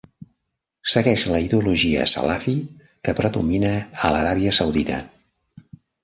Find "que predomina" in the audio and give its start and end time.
3.07-3.73